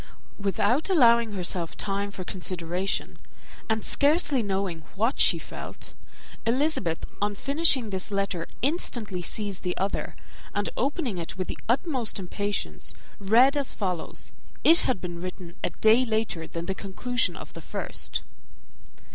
Without 0.39 0.89
allowing 0.89 1.33
herself 1.33 1.77
time 1.77 2.09
for 2.09 2.23
consideration, 2.23 3.19
and 3.69 3.85
scarcely 3.85 4.41
knowing 4.41 4.81
what 4.95 5.19
she 5.19 5.37
felt, 5.37 5.93
Elizabeth, 6.43 7.05
on 7.21 7.35
finishing 7.35 7.91
this 7.91 8.09
letter, 8.09 8.47
instantly 8.63 9.21
seized 9.21 9.61
the 9.61 9.77
other, 9.77 10.15
and 10.55 10.71
opening 10.75 11.19
it 11.19 11.37
with 11.37 11.49
the 11.49 11.57
utmost 11.69 12.17
impatience, 12.17 12.95
read 13.19 13.55
as 13.55 13.75
follows: 13.75 14.31
it 14.63 14.79
had 14.79 15.01
been 15.01 15.21
written 15.21 15.53
a 15.63 15.69
day 15.69 16.03
later 16.03 16.47
than 16.47 16.65
the 16.65 16.73
conclusion 16.73 17.35
of 17.37 17.53
the 17.53 17.61
first. 17.61 18.23